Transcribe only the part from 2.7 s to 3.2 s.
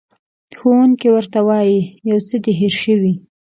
شوي.